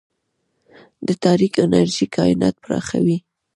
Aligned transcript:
د 1.07 1.09
تاریک 1.23 1.53
انرژي 1.65 2.05
کائنات 2.15 2.55
پراخوي. 2.63 3.17